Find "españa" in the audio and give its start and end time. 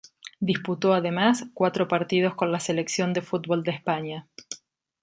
3.69-4.27